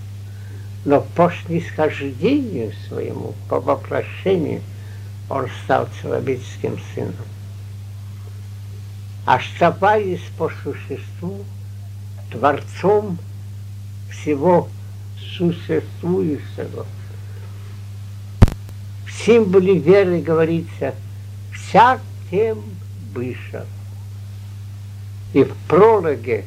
но 0.83 0.99
по 1.15 1.31
снисхождению 1.45 2.73
своему, 2.89 3.35
по 3.47 3.61
воплощению 3.61 4.61
он 5.29 5.47
стал 5.63 5.87
человеческим 6.01 6.77
сыном 6.93 7.13
оставаясь 9.27 10.23
по 10.37 10.49
существу 10.63 11.43
Творцом 12.31 13.17
всего 14.09 14.69
существующего. 15.19 16.85
В 19.05 19.11
символе 19.11 19.79
веры 19.79 20.21
говорится 20.21 20.95
«вся 21.53 21.99
тем 22.31 22.63
выше». 23.13 23.65
И 25.33 25.43
в 25.43 25.53
прологе 25.67 26.45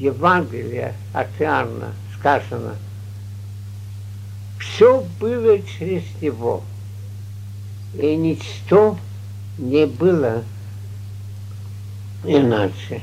Евангелия 0.00 0.94
от 1.12 1.28
Иоанна 1.38 1.92
сказано 2.18 2.74
«все 4.58 5.04
было 5.20 5.60
через 5.60 6.02
Него, 6.22 6.62
и 7.92 8.16
ничто 8.16 8.98
не 9.58 9.84
было 9.84 10.42
иначе. 12.24 13.02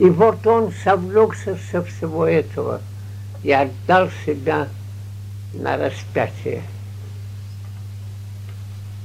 И 0.00 0.10
вот 0.10 0.44
он 0.48 0.72
совлекся 0.82 1.56
со 1.70 1.84
всего 1.84 2.26
этого 2.26 2.80
и 3.44 3.52
отдал 3.52 4.08
себя 4.26 4.66
на 5.54 5.76
распятие. 5.76 6.62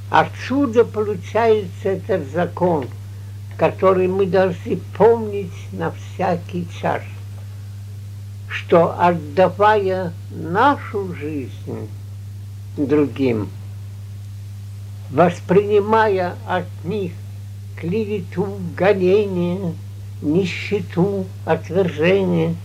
Отсюда 0.10 0.86
получается 0.86 1.90
этот 1.90 2.32
закон, 2.32 2.88
который 3.58 4.08
мы 4.08 4.28
должны 4.28 4.78
помнить 4.98 5.54
на 5.72 5.92
всякий 5.92 6.68
час, 6.80 7.02
что 8.48 8.96
отдавая 9.00 10.14
нашу 10.30 11.14
жизнь 11.16 11.90
другим, 12.78 13.50
воспринимая 15.10 16.36
от 16.48 16.66
них 16.84 17.14
клевету, 17.78 18.60
гонение, 18.76 19.74
нищету, 20.22 21.26
отвержение 21.46 22.56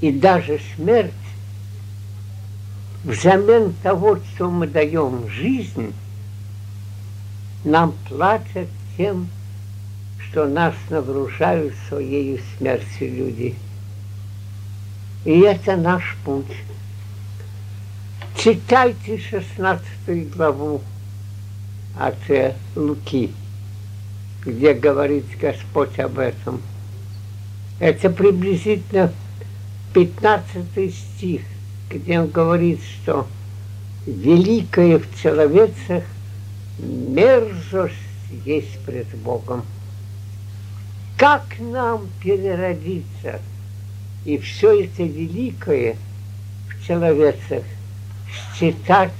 и 0.00 0.10
даже 0.10 0.58
смерть, 0.74 1.12
взамен 3.04 3.74
того, 3.82 4.16
что 4.16 4.50
мы 4.50 4.66
даем 4.66 5.28
жизнь, 5.28 5.92
нам 7.64 7.94
платят 8.08 8.68
тем, 8.96 9.28
что 10.30 10.46
нас 10.46 10.74
нагружают 10.90 11.74
своей 11.88 12.40
смертью 12.56 13.16
люди. 13.16 13.54
И 15.24 15.40
это 15.40 15.76
наш 15.76 16.16
путь. 16.24 16.46
Читайте 18.36 19.18
16 19.18 20.30
главу 20.34 20.80
от 21.98 22.14
Луки, 22.76 23.32
где 24.44 24.72
говорит 24.72 25.24
Господь 25.40 25.98
об 25.98 26.18
этом. 26.18 26.62
Это 27.80 28.08
приблизительно 28.08 29.12
15 29.94 30.94
стих, 30.94 31.42
где 31.90 32.20
он 32.20 32.28
говорит, 32.28 32.80
что 32.82 33.26
великое 34.06 34.98
в 34.98 35.20
человецах 35.20 36.04
мерзость 36.78 37.94
есть 38.44 38.78
пред 38.86 39.08
Богом. 39.16 39.64
Как 41.20 41.44
нам 41.58 42.08
переродиться 42.22 43.42
и 44.24 44.38
все 44.38 44.84
это 44.84 45.02
великое 45.02 45.96
в 46.70 46.86
человецах 46.86 47.62
считать 48.54 49.12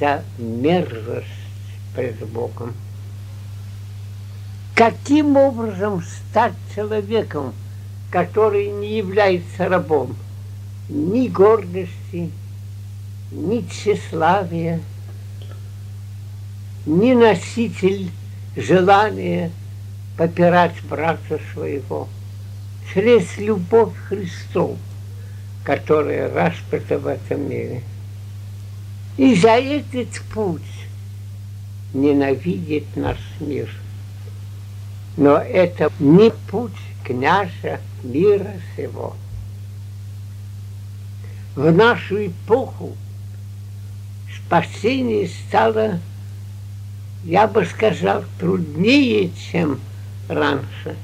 за 0.00 0.24
мерзость 0.38 1.28
пред 1.94 2.16
Богом? 2.30 2.74
Каким 4.74 5.36
образом 5.36 6.02
стать 6.02 6.54
человеком, 6.74 7.54
который 8.10 8.68
не 8.72 8.96
является 8.96 9.68
рабом 9.68 10.16
ни 10.88 11.28
гордости, 11.28 12.32
ни 13.30 13.60
тщеславия, 13.70 14.80
ни 16.86 17.14
носитель 17.14 18.10
желания 18.56 19.52
попирать 20.20 20.74
брата 20.82 21.40
своего 21.54 22.06
через 22.92 23.38
любовь 23.38 23.96
Христов, 24.06 24.76
которая 25.64 26.30
распята 26.30 26.98
в 26.98 27.06
этом 27.06 27.48
мире. 27.48 27.82
И 29.16 29.34
за 29.34 29.52
этот 29.52 30.20
путь 30.34 30.60
ненавидит 31.94 32.84
наш 32.96 33.16
мир. 33.40 33.70
Но 35.16 35.38
это 35.38 35.90
не 35.98 36.30
путь 36.50 36.76
княжа 37.02 37.80
мира 38.02 38.52
сего. 38.76 39.16
В 41.56 41.72
нашу 41.72 42.26
эпоху 42.26 42.94
спасение 44.36 45.30
стало, 45.48 45.98
я 47.24 47.46
бы 47.46 47.64
сказал, 47.64 48.22
труднее, 48.38 49.30
чем 49.50 49.80
раньше. 50.30 50.96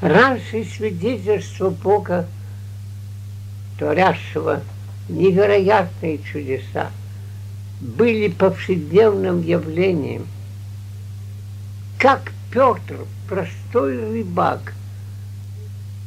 Раньше 0.00 0.64
свидетельство 0.64 1.70
Бога, 1.70 2.26
творящего 3.78 4.62
невероятные 5.08 6.18
чудеса, 6.18 6.90
были 7.80 8.28
повседневным 8.28 9.42
явлением. 9.42 10.26
Как 11.98 12.32
Петр, 12.50 13.06
простой 13.28 13.98
рыбак, 14.12 14.74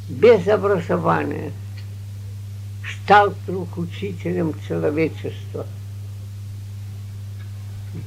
без 0.10 0.48
образования– 0.48 1.52
стал 3.04 3.32
вдруг 3.32 3.78
учителем 3.78 4.54
человечества. 4.68 5.66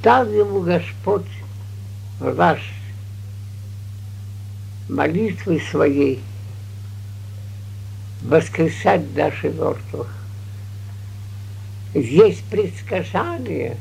Дал 0.03 0.27
ему 0.29 0.61
Господь 0.63 1.27
власть 2.19 2.63
молитвы 4.89 5.61
своей 5.71 6.21
воскрешать 8.23 9.15
даже 9.15 9.51
мертвых. 9.51 10.09
Есть 11.95 12.45
предсказания 12.45 13.77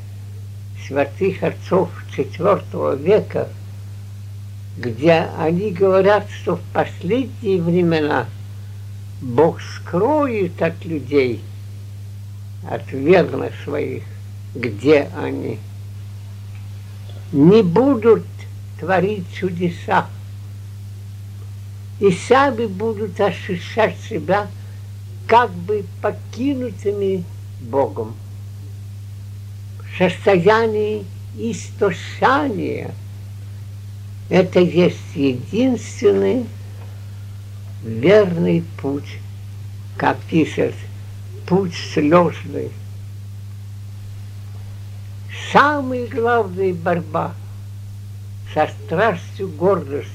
святых 0.88 1.44
отцов 1.44 1.90
IV 2.16 3.02
века, 3.02 3.50
где 4.78 5.28
они 5.38 5.72
говорят, 5.72 6.28
что 6.30 6.58
в 6.58 6.62
последние 6.74 7.62
времена– 7.62 8.26
Бог 9.22 9.62
скроет 9.62 10.62
от 10.62 10.84
людей, 10.86 11.42
от 12.70 12.92
верных 12.92 13.54
своих, 13.64 14.04
где 14.54 15.10
они. 15.18 15.58
Не 17.32 17.64
будут 17.64 18.26
творить 18.80 19.26
чудеса. 19.34 20.08
И 22.00 22.12
сами 22.12 22.66
будут 22.66 23.20
ощущать 23.22 23.98
себя 24.10 24.48
как 25.28 25.52
бы 25.52 25.86
покинутыми 26.02 27.24
Богом. 27.62 28.16
В 29.80 29.98
состоянии 29.98 31.06
истощания 31.38 32.94
это 34.30 34.60
есть 34.60 35.16
единственный 35.16 36.46
верный 37.84 38.64
путь, 38.82 39.20
как 39.98 40.18
пишет, 40.30 40.74
путь 41.48 41.76
слезный. 41.94 42.72
Самая 45.52 46.08
главная 46.08 46.74
борьба 46.74 47.34
со 48.54 48.68
страстью 48.68 49.50
гордости. 49.50 50.15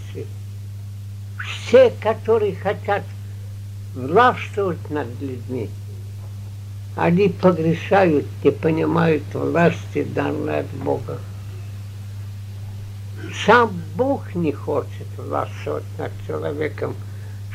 Все, 1.70 1.92
которые 2.02 2.56
хотят 2.56 3.04
властвовать 3.94 4.90
над 4.90 5.06
людьми, 5.20 5.70
они 6.96 7.28
погрешают, 7.28 8.26
не 8.42 8.50
понимают 8.50 9.22
власти, 9.32 10.02
данной 10.02 10.60
от 10.60 10.66
Бога. 10.70 11.20
Сам 13.46 13.70
Бог 13.94 14.34
не 14.34 14.50
хочет 14.50 15.06
властвовать 15.16 15.84
над 15.96 16.10
человеком, 16.26 16.96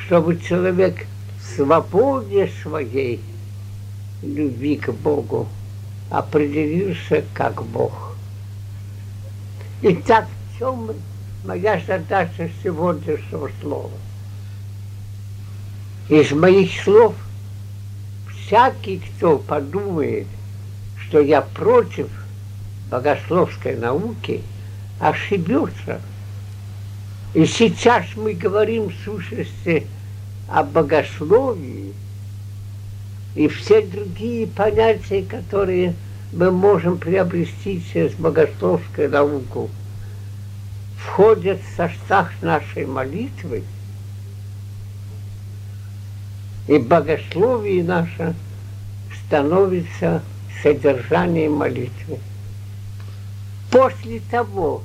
чтобы 0.05 0.39
человек 0.39 1.07
в 1.41 1.57
свободе 1.57 2.49
своей 2.63 3.19
любви 4.21 4.77
к 4.77 4.93
Богу 4.93 5.45
определился 6.09 7.21
как 7.33 7.61
Бог. 7.65 8.15
Итак, 9.81 10.27
в 10.53 10.57
чем 10.57 10.91
моя 11.43 11.81
задача 11.85 12.49
сегодняшнего 12.63 13.51
слова? 13.61 13.91
Из 16.09 16.31
моих 16.31 16.71
слов 16.83 17.15
всякий, 18.29 18.99
кто 18.99 19.39
подумает, 19.39 20.27
что 21.01 21.19
я 21.19 21.41
против 21.41 22.07
богословской 22.91 23.75
науки, 23.75 24.41
ошибется. 24.99 25.99
И 27.33 27.45
сейчас 27.45 28.05
мы 28.15 28.33
говорим 28.33 28.89
в 28.89 28.95
сущности 29.03 29.87
о 30.47 30.63
богословии 30.63 31.93
и 33.33 33.47
все 33.47 33.81
другие 33.81 34.47
понятия, 34.47 35.23
которые 35.23 35.95
мы 36.31 36.51
можем 36.51 36.97
приобрести 36.97 37.83
через 37.91 38.13
богословскую 38.13 39.09
науку, 39.09 39.69
входят 40.97 41.59
в 41.61 41.75
состав 41.75 42.29
нашей 42.41 42.85
молитвы, 42.85 43.63
и 46.67 46.77
богословие 46.77 47.83
наше 47.83 48.33
становится 49.25 50.23
содержанием 50.61 51.53
молитвы. 51.53 52.19
После 53.71 54.19
того, 54.31 54.83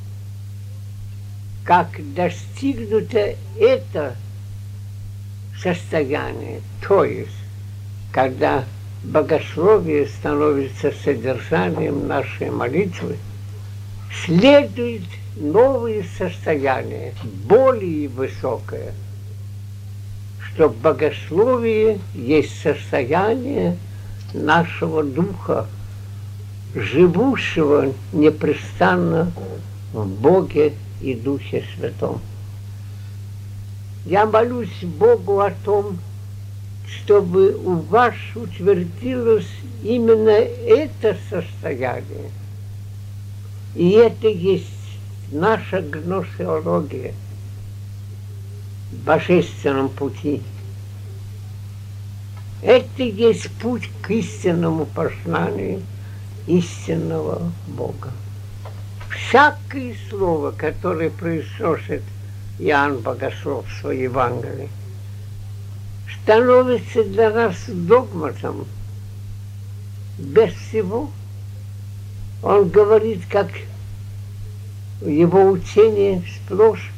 как 1.65 1.89
достигнуто 2.15 3.35
это 3.59 4.17
состояние, 5.63 6.61
то 6.87 7.05
есть, 7.05 7.31
когда 8.13 8.65
богословие 9.05 10.07
становится 10.07 10.93
содержанием 11.05 12.07
нашей 12.07 12.51
молитвы, 12.51 13.17
следует 14.25 15.05
новое 15.37 16.05
состояние, 16.19 17.15
более 17.45 18.09
высокое, 18.09 18.93
что 20.55 20.69
богословие 20.69 22.01
есть 22.15 22.61
состояние 22.63 23.77
нашего 24.35 25.03
духа, 25.03 25.67
живущего 26.75 27.93
непрестанно 28.13 29.33
в 29.93 30.07
Боге 30.07 30.73
и 31.01 31.15
Духе 31.15 31.65
Святом. 31.75 32.21
Я 34.07 34.27
молюсь 34.27 34.83
Богу 34.83 35.41
о 35.41 35.51
том, 35.65 35.99
чтобы 36.87 37.53
у 37.55 37.75
вас 37.75 38.15
утвердилось 38.35 39.51
именно 39.83 40.31
это 40.31 41.17
состояние, 41.29 42.31
И 43.77 43.91
это 43.91 44.27
есть 44.29 44.67
наша 45.31 45.81
гносеология 45.81 47.15
божественном 48.93 49.89
пути. 49.89 50.43
Это 52.63 53.03
есть 53.03 53.51
путь 53.59 53.89
к 54.03 54.11
истинному 54.11 54.85
познанию 54.85 55.83
истинного 56.47 57.51
Бога. 57.69 58.11
Всякое 59.09 59.95
слово, 60.09 60.51
которое 60.51 61.11
произносит 61.11 62.03
Иоанн 62.59 62.99
Богослов 62.99 63.67
в 63.67 63.81
своей 63.81 64.05
Евангелии, 64.05 64.69
становится 66.23 67.05
для 67.05 67.31
нас 67.31 67.57
догматом. 67.67 68.67
Без 70.19 70.53
всего 70.53 71.11
он 72.43 72.69
говорит, 72.69 73.23
как 73.31 73.49
его 75.01 75.51
учение 75.51 76.23
сплошь 76.37 76.91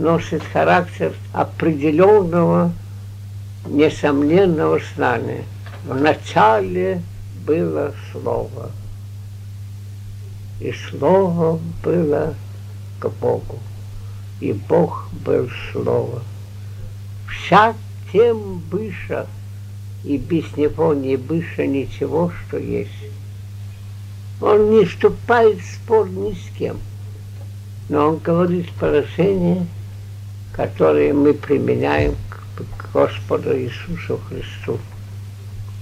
носит 0.00 0.42
характер 0.42 1.14
определенного, 1.32 2.72
несомненного 3.66 4.80
знания. 4.94 5.44
В 5.86 5.94
начале 5.94 7.02
было 7.46 7.92
Слово, 8.10 8.70
и 10.58 10.72
Слово 10.88 11.60
было 11.82 12.34
к 12.98 13.08
Богу, 13.20 13.58
и 14.40 14.52
Бог 14.52 15.08
был 15.24 15.48
Слово. 15.72 16.22
Вся 17.28 17.74
тем 18.10 18.62
выше, 18.70 19.26
и 20.04 20.16
без 20.16 20.56
него 20.56 20.94
не 20.94 21.16
выше 21.16 21.66
ничего, 21.66 22.32
что 22.46 22.56
есть. 22.56 22.90
Он 24.40 24.70
не 24.70 24.86
вступает 24.86 25.60
в 25.60 25.74
спор 25.74 26.08
ни 26.08 26.32
с 26.32 26.58
кем, 26.58 26.78
но 27.90 28.08
он 28.08 28.18
говорит 28.18 28.70
положение, 28.72 29.66
которое 30.60 31.14
мы 31.14 31.32
применяем 31.32 32.14
к 32.54 32.92
Господу 32.92 33.58
Иисусу 33.58 34.20
Христу. 34.28 34.78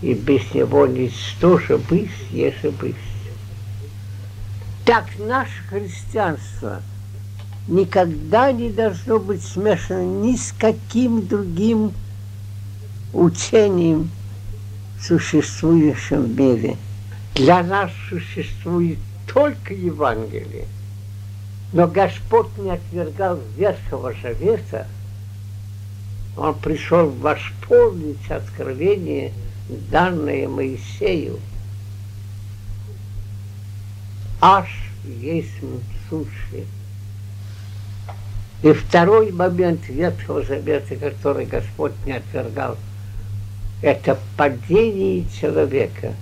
И 0.03 0.15
без 0.15 0.55
него 0.55 0.87
ничто 0.87 1.59
же 1.59 1.79
быть, 1.79 2.13
если 2.31 2.69
быть. 2.69 2.95
Так 4.85 5.07
наше 5.19 5.65
христианство 5.69 6.81
никогда 7.67 8.53
не 8.53 8.71
должно 8.71 9.19
быть 9.19 9.43
смешано 9.43 10.05
ни 10.23 10.37
с 10.37 10.55
каким 10.57 11.27
другим 11.27 11.93
учением 13.13 14.09
в 14.97 15.05
существующем 15.05 16.37
мире. 16.37 16.77
Для 17.35 17.65
нас 17.65 17.91
существует 18.09 18.99
только 19.27 19.75
Евангелие. 19.75 20.67
Но 21.73 21.87
Господь 21.87 22.57
не 22.59 22.71
отвергал 22.71 23.39
Ветхого 23.57 24.15
Завета. 24.23 24.87
Он 26.37 26.55
пришел 26.55 27.11
восполнить 27.11 28.31
откровение, 28.31 29.33
данное 29.69 30.49
Моисею. 30.49 31.39
Аж 34.41 34.69
есть 35.05 35.51
сущее. 36.09 36.65
И 38.63 38.73
второй 38.73 39.33
момент 39.33 39.89
Ветхого 39.89 40.43
Завета, 40.43 40.97
который 40.97 41.45
Господь 41.47 41.93
не 42.07 42.13
отвергал– 42.13 42.77
это 43.83 44.19
падение 44.37 45.25
человека. 45.41 46.15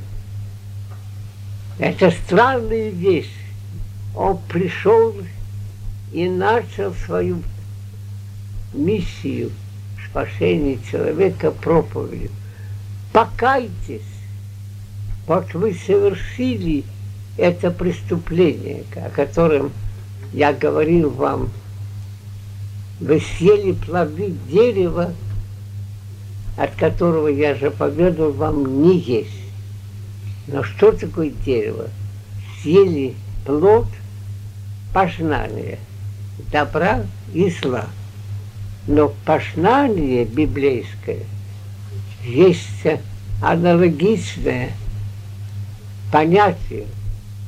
Это 1.78 2.10
странная 2.10 2.90
вещь. 2.90 3.32
Он 4.14 4.38
пришел 4.48 5.14
и 6.16 6.30
начал 6.30 6.94
свою 6.94 7.42
миссию 8.72 9.50
спасения 10.08 10.78
человека 10.90 11.50
проповедью. 11.50 12.30
Покайтесь, 13.12 14.00
вот 15.26 15.52
вы 15.52 15.74
совершили 15.74 16.84
это 17.36 17.70
преступление, 17.70 18.84
о 18.94 19.10
котором 19.10 19.72
я 20.32 20.54
говорил 20.54 21.10
вам. 21.10 21.50
Вы 22.98 23.20
съели 23.20 23.72
плоды 23.72 24.32
дерева, 24.48 25.12
от 26.56 26.76
которого 26.76 27.28
я 27.28 27.54
заповедовал 27.56 28.32
вам 28.32 28.84
не 28.84 28.98
есть. 28.98 29.42
Но 30.46 30.62
что 30.62 30.92
такое 30.92 31.28
дерево? 31.44 31.90
Съели 32.62 33.14
плод 33.44 33.88
познания 34.94 35.78
добра 36.50 37.02
и 37.32 37.50
зла. 37.50 37.86
Но 38.86 39.12
познание 39.24 40.24
библейское 40.24 41.24
есть 42.24 43.00
аналогичное 43.42 44.70
понятие 46.12 46.86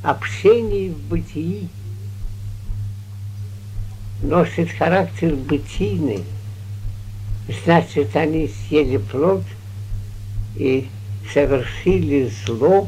общения 0.03 0.91
в 0.91 0.99
бытии, 1.09 1.69
носит 4.21 4.69
характер 4.71 5.35
бытийный 5.35 6.23
значит, 7.63 8.15
они 8.15 8.47
съели 8.47 8.97
плод 8.97 9.43
и 10.55 10.87
совершили 11.33 12.31
зло 12.45 12.87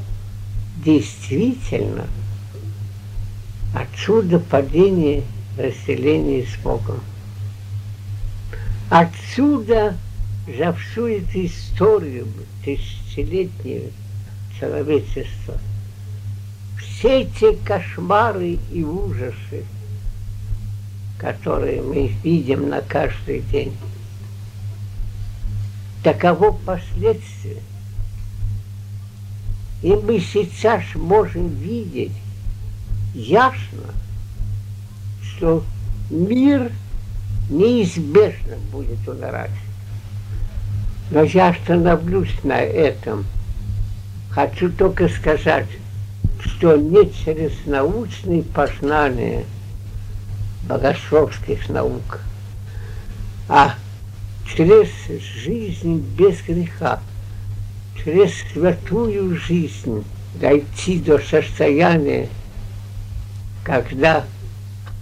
действительно. 0.84 2.06
Отсюда 3.74 4.40
падение 4.40 5.24
расселения 5.62 6.46
с 6.46 6.62
Богом. 6.64 7.02
Отсюда 8.90 9.96
за 10.48 10.74
всю 10.74 11.08
эту 11.08 11.46
историю 11.46 12.28
тысячелетнего 12.64 13.90
человечества 14.60 15.58
все 17.02 17.22
эти 17.22 17.56
кошмары 17.56 18.60
и 18.72 18.84
ужасы, 18.84 19.66
которые 21.18 21.82
мы 21.82 22.14
видим 22.24 22.70
на 22.70 22.82
каждый 22.82 23.42
день, 23.42 23.76
таково 26.04 26.52
последствие. 26.52 27.58
И 29.82 29.94
мы 29.94 30.20
сейчас 30.20 30.84
можем 30.94 31.48
видеть 31.48 32.12
ясно, 33.16 33.96
что 35.42 35.64
мир 36.12 36.72
неизбежно 37.50 38.58
будет 38.72 39.08
умирать. 39.08 39.50
Но 41.10 41.24
я 41.24 41.50
остановлюсь 41.50 42.36
на 42.44 42.62
этом. 42.62 43.26
Хочу 44.30 44.70
только 44.70 45.10
сказать, 45.10 45.66
что 46.46 46.78
не 46.78 47.12
через 47.12 47.54
научные 47.66 48.44
познания 48.44 49.46
богословских 50.70 51.68
наук, 51.70 52.20
а 53.50 53.74
через 54.56 54.90
жизнь 55.44 56.06
без 56.16 56.40
греха, 56.44 57.00
через 58.04 58.32
святую 58.54 59.36
жизнь 59.38 60.04
дойти 60.36 61.00
до 61.00 61.18
состояния, 61.18 62.30
когда 63.64 64.24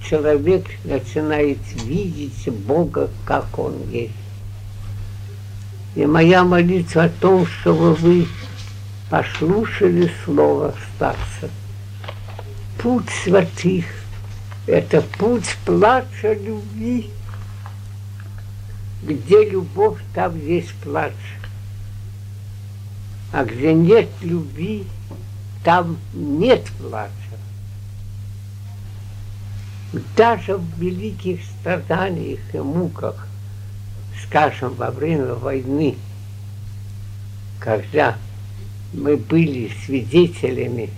человек 0.01 0.65
начинает 0.83 1.59
видеть 1.83 2.49
Бога, 2.65 3.09
как 3.25 3.57
Он 3.57 3.75
есть. 3.89 4.13
И 5.95 6.05
моя 6.05 6.43
молитва 6.43 7.05
о 7.05 7.09
том, 7.09 7.45
чтобы 7.45 7.93
вы 7.95 8.27
послушали 9.09 10.11
слово 10.23 10.73
старца. 10.95 11.49
Путь 12.77 13.09
святых– 13.23 13.85
это 14.67 15.01
путь 15.01 15.57
плача 15.65 16.33
любви, 16.33 17.09
где 19.03 19.49
любовь, 19.49 19.99
там 20.13 20.39
есть 20.39 20.73
плач. 20.83 21.13
А 23.31 23.43
где 23.43 23.73
нет 23.73 24.09
любви, 24.21 24.85
там 25.63 25.97
нет 26.13 26.65
плача. 26.79 27.11
Даже 30.15 30.57
в 30.57 30.79
великих 30.79 31.41
страданиях 31.43 32.39
и 32.53 32.59
муках, 32.59 33.27
скажем, 34.23 34.73
во 34.75 34.91
время 34.91 35.33
войны, 35.33 35.95
когда 37.59 38.17
мы 38.93 39.17
были 39.17 39.71
свидетелями 39.85 40.89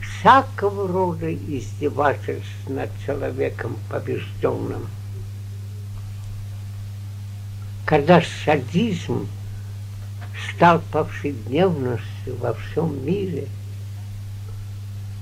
всякого 0.00 0.88
рода 0.88 1.32
издевательств 1.32 2.68
над 2.68 2.90
человеком 3.04 3.76
побежденным– 3.88 4.86
когда 7.88 8.22
садизм 8.44 9.26
стал 10.50 10.82
повседневностью 10.92 12.36
во 12.38 12.52
всем 12.52 13.02
мире, 13.06 13.48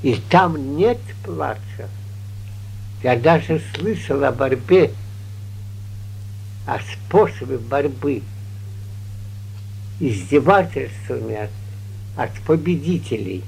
И 0.03 0.17
там 0.29 0.77
нет 0.77 0.99
плача. 1.25 1.89
Я 3.07 3.17
даже 3.17 3.63
слышал 3.73 4.25
о 4.25 4.33
борьбе, 4.33 4.91
о 6.67 6.81
способе 6.81 7.57
борьбы, 7.57 8.21
издевательствами 10.01 11.37
от, 11.37 11.51
от 12.17 12.33
победителей. 12.41 13.45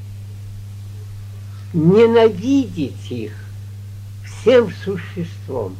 Ненавидеть 1.72 3.10
их 3.10 3.32
всем 4.24 4.72
существом. 4.84 5.74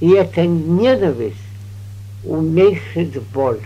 И 0.00 0.10
эта 0.10 0.44
ненависть 0.44 1.38
уменьшит 2.22 3.18
боль. 3.32 3.62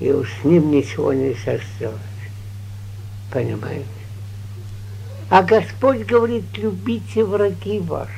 И 0.00 0.12
уж 0.12 0.30
с 0.42 0.44
ним 0.44 0.70
ничего 0.70 1.14
нельзя 1.14 1.58
сделать. 1.78 1.96
Понимаете? 3.32 3.99
А 5.30 5.44
Господь 5.44 6.06
говорит, 6.06 6.42
любите 6.56 7.24
враги 7.24 7.78
ваши. 7.78 8.10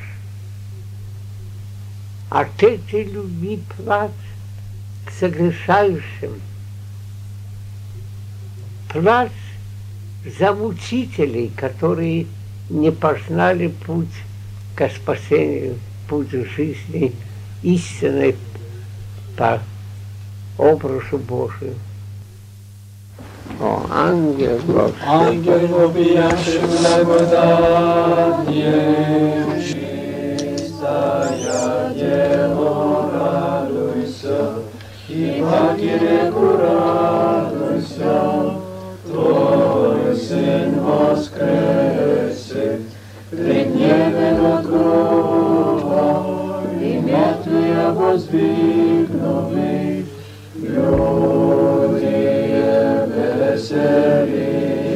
От 2.31 2.63
этой 2.63 3.05
любви 3.05 3.63
плач 3.77 4.11
к 5.05 5.11
согрешающим. 5.11 6.41
Плач 8.89 9.31
за 10.39 10.55
мучителей, 10.55 11.53
которые 11.55 12.27
не 12.71 12.91
познали 12.91 13.69
путь 13.69 14.09
к 14.75 14.89
спасению, 14.89 15.77
путь 16.09 16.31
жизни 16.31 17.13
истинной 17.63 18.37
по 19.37 19.61
образу 20.57 21.19
Божию. 21.19 21.75
Angel 23.61 24.59
Gopi. 24.67 25.01
Angel 25.07 25.69
Gopi 25.69 26.17
Ashula 26.17 27.05
Godadye 27.07 28.75
Shistaya 29.67 31.61
Yemora 31.95 33.69
Luisa. 33.71 34.41
Imakire 35.09 36.31
Kura 36.33 37.51
Luisa. 37.53 38.17
Toisen 39.07 40.71
Voskrese 40.81 42.67
Prignieveno 43.31 44.53
Trova. 44.63 46.05
Imia 46.81 47.27
Tvoja 47.45 47.87
Vozvignovi 47.93 49.77
Ljubav 50.63 51.22
веселитесь. 53.73 54.93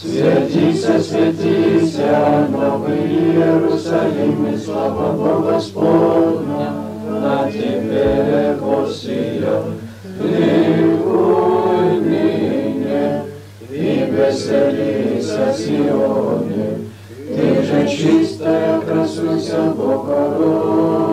Светися, 0.00 1.00
светися, 1.02 2.48
Новый 2.52 3.06
Иерусалим, 3.08 4.46
и 4.54 4.56
слава 4.58 5.12
Бога 5.12 5.52
Господня, 5.52 6.72
на 7.08 7.50
тебе 7.50 8.56
Госия, 8.60 9.62
ликуй 10.20 12.00
ныне, 12.00 13.22
и 13.70 14.04
веселися, 14.10 15.52
Сионе, 15.58 16.68
ты 17.34 17.46
же 17.62 17.80
чистая, 17.88 18.80
красуйся, 18.80 19.60
Богородице, 19.76 21.06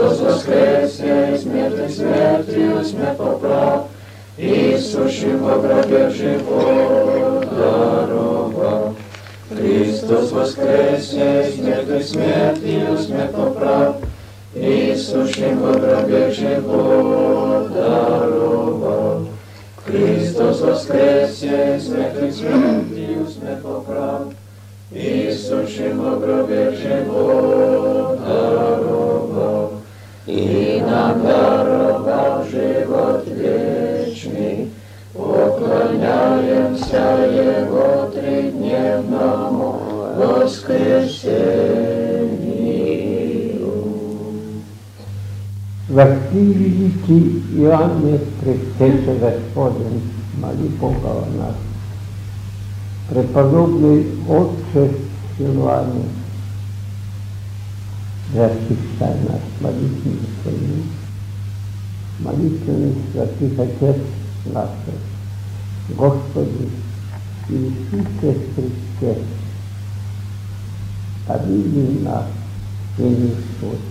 Христос 0.00 0.20
воскресе, 0.20 1.36
смерти 1.36 1.92
смертью 1.92 2.82
смерть 2.84 3.18
поправ, 3.18 3.84
и 4.38 4.78
сущим 4.78 5.42
во 5.42 5.58
гробе 5.58 6.08
живот 6.08 7.46
даровал. 7.54 8.94
Христос 9.50 10.32
воскресе, 10.32 11.52
смерти 11.54 12.02
смертью 12.02 12.96
смерть 12.98 13.32
поправ, 13.32 13.96
и 14.54 14.94
сущим 14.96 15.60
во 15.60 15.74
гробе 15.74 16.30
живот 16.30 17.70
даровал. 17.74 19.26
Христос 19.84 20.62
воскресе, 20.62 21.78
смертью 21.78 22.32
смертью 22.32 23.26
смерть 23.28 23.62
поправ, 23.62 24.22
и 24.92 25.30
сущим 25.30 26.00
во 26.00 26.16
гробе 26.16 26.70
живот 26.70 28.18
даровал, 28.24 29.19
и 30.26 30.82
нам 30.86 31.22
даровал 31.22 32.44
живот 32.44 33.26
вечный. 33.26 34.70
Поклоняемся 35.12 36.96
Его 37.26 38.10
тридневному 38.12 39.80
воскресению. 40.16 41.80
Вошли 45.88 46.52
великий 46.52 47.42
Иоанне, 47.56 48.20
предтеча 48.40 49.14
Господень, 49.14 50.02
моли 50.40 50.68
Бога 50.80 51.10
о 51.10 51.26
нас. 51.36 51.56
Преподобный 53.08 54.06
Отче 54.28 54.94
Силуане, 55.36 56.04
защищай 58.32 59.14
нас 59.28 59.40
молитвами 59.60 60.20
своими, 60.42 60.84
молитвами 62.20 62.94
святых 63.12 63.58
Отец 63.58 63.96
наших, 64.46 65.00
Господи 65.96 66.70
Иисусе 67.48 68.38
Христе, 68.54 69.22
помилуй 71.26 72.00
нас 72.02 72.26
и 72.98 73.34
суд. 73.60 73.89